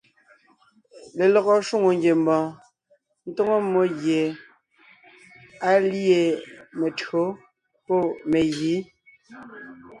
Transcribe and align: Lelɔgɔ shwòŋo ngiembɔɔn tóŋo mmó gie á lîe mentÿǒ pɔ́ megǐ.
Lelɔgɔ 1.17 1.53
shwòŋo 1.67 1.89
ngiembɔɔn 1.97 2.47
tóŋo 3.35 3.55
mmó 3.65 3.81
gie 3.99 4.19
á 5.69 5.71
lîe 5.89 6.19
mentÿǒ 6.77 7.23
pɔ́ 7.85 7.99
megǐ. 8.31 8.73